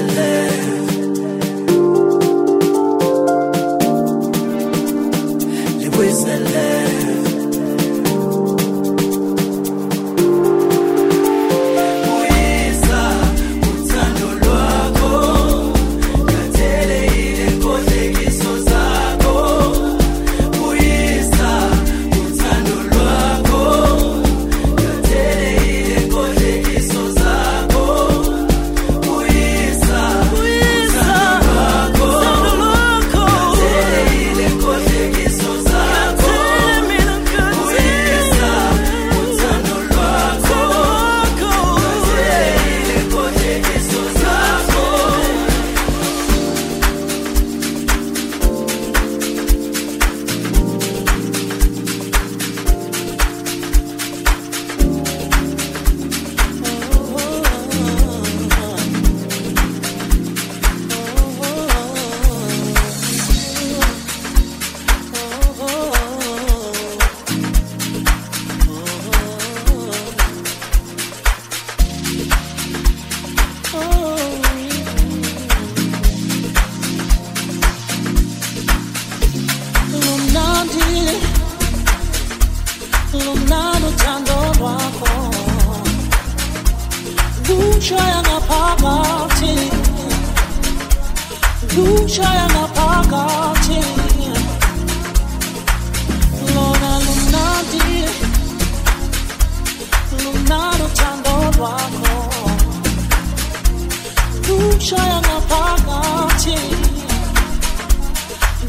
[0.00, 0.69] libuyisele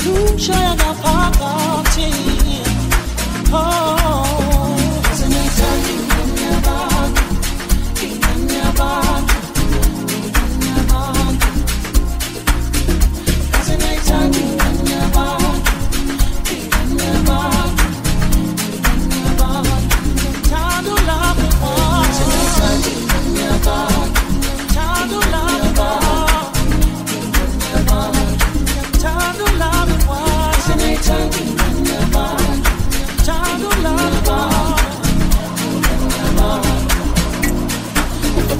[0.05, 2.09] lushaya ngaphakathi
[3.53, 4.00] oh.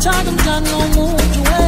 [0.00, 1.67] time I'm done, no more to wait.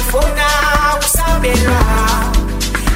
[0.00, 0.46] telefona
[1.00, 1.80] usabela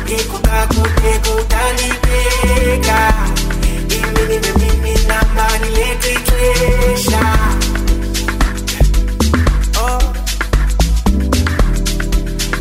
[0.05, 2.99] ngikukakutekutandibeka
[3.97, 7.25] imini nemini namba niletha ixesha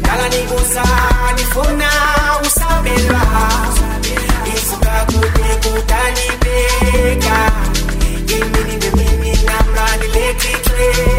[0.02, 0.30] dala oh.
[0.30, 0.84] nikuza
[1.36, 1.90] nifuna
[2.46, 3.22] usabelwa
[4.44, 7.38] ngikukakutekutandibeka
[8.28, 11.13] imini nemini namba niletha ixesha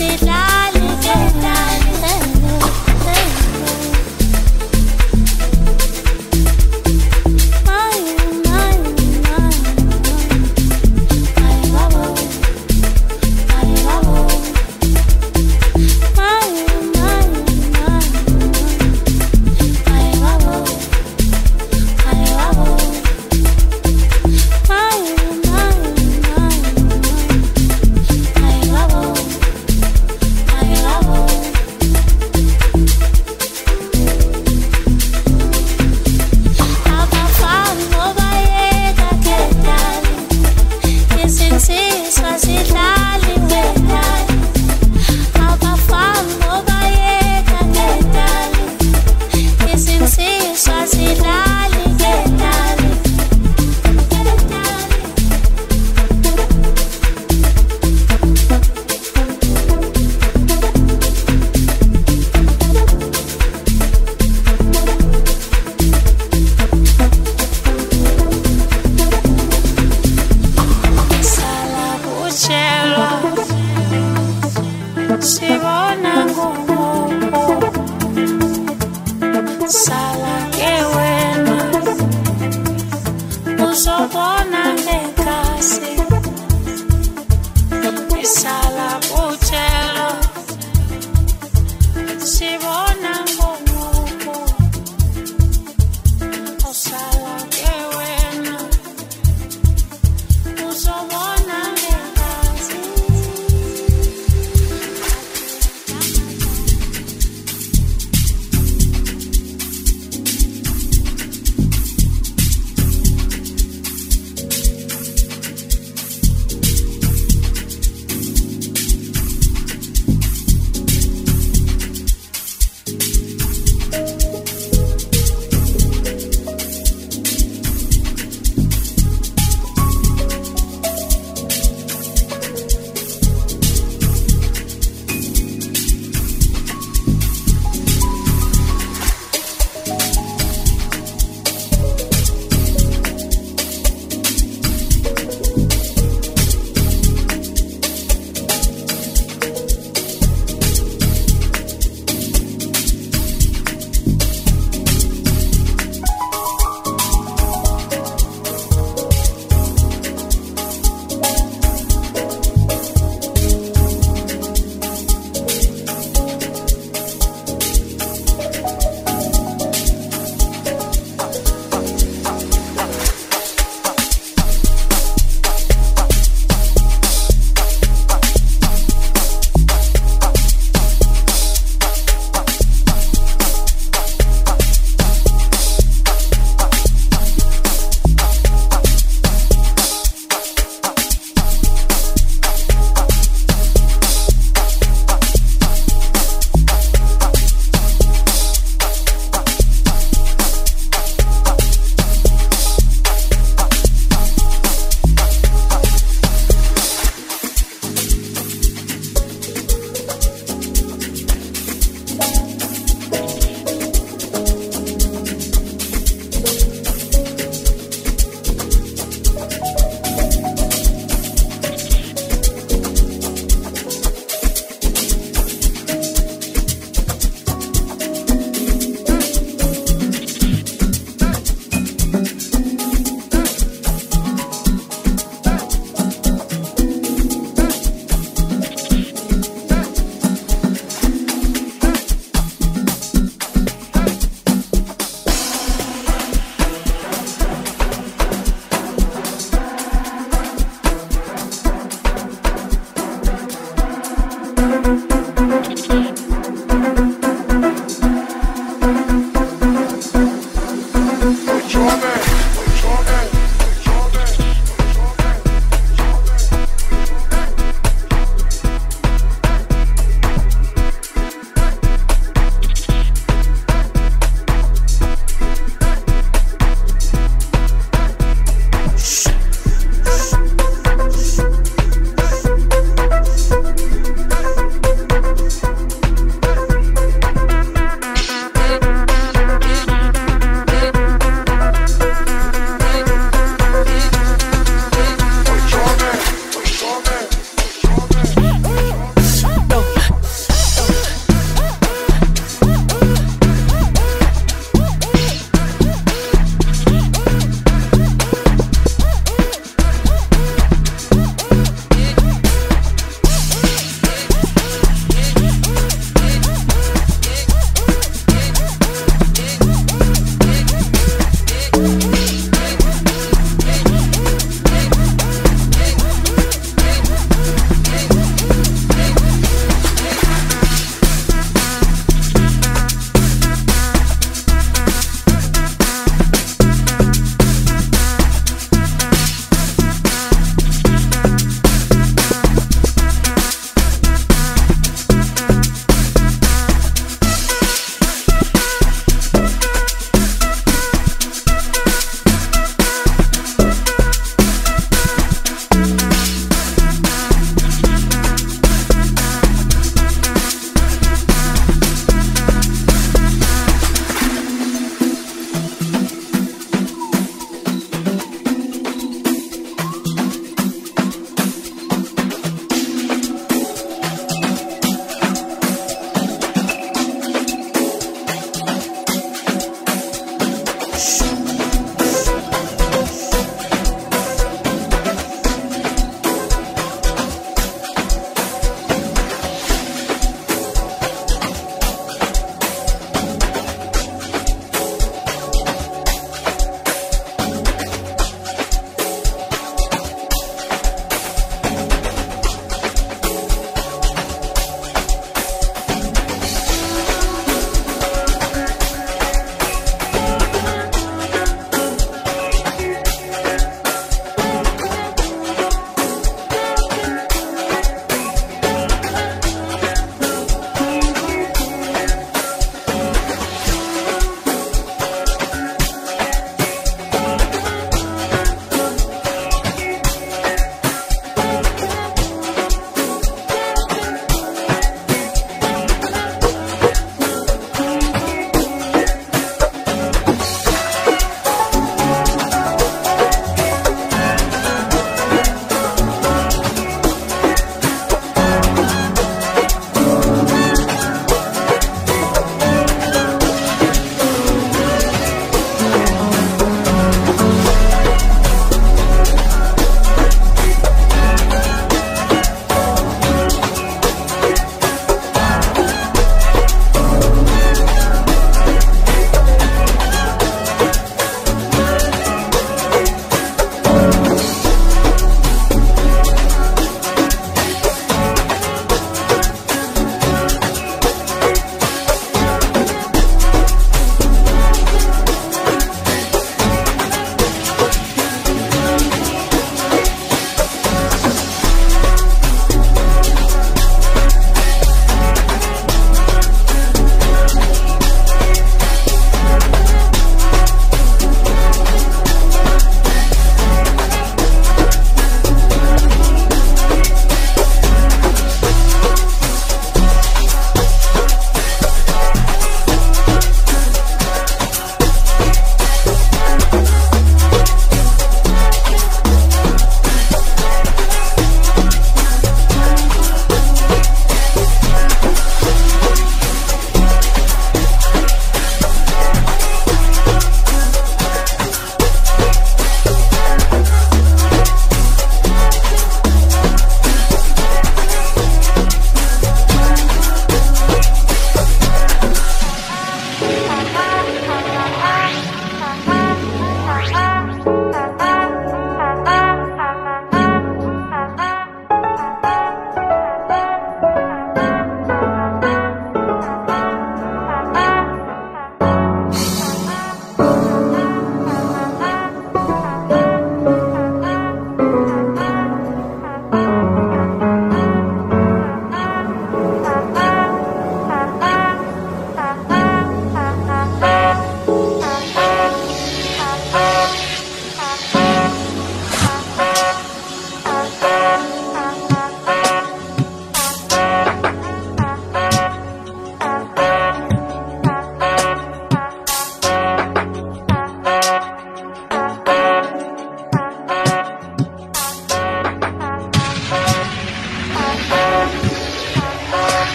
[0.00, 0.33] it